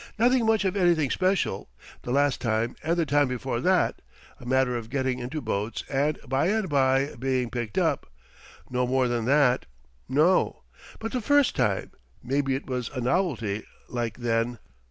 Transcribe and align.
Nothing 0.17 0.47
much 0.47 0.65
of 0.65 0.75
anything 0.75 1.11
special, 1.11 1.69
the 2.01 2.09
last 2.09 2.41
time 2.41 2.75
and 2.81 2.97
the 2.97 3.05
time 3.05 3.27
before 3.27 3.61
that 3.61 4.01
a 4.39 4.47
matter 4.47 4.75
of 4.75 4.89
getting 4.89 5.19
into 5.19 5.41
boats 5.41 5.83
and 5.91 6.17
by 6.27 6.47
and 6.47 6.67
by 6.69 7.13
being 7.19 7.51
picked 7.51 7.77
up 7.77 8.07
no 8.67 8.87
more 8.87 9.07
than 9.07 9.25
that 9.25 9.67
no. 10.09 10.63
But 10.97 11.11
the 11.11 11.21
first 11.21 11.55
time 11.55 11.91
maybe 12.23 12.55
it 12.55 12.65
was 12.65 12.89
a 12.89 12.99
novelty 12.99 13.63
like 13.89 14.17
then. 14.17 14.57